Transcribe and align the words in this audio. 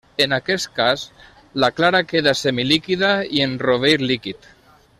En 0.23 0.31
aquest 0.35 0.63
cas 0.77 1.03
la 1.63 1.69
clara 1.81 2.01
queda 2.13 2.33
semilíquida 2.39 3.13
i 3.39 3.45
el 3.49 3.55
rovell 3.67 4.07
líquid. 4.15 4.51